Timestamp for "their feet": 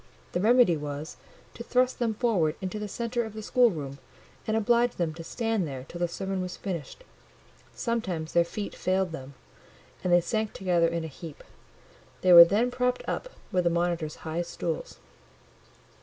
8.33-8.73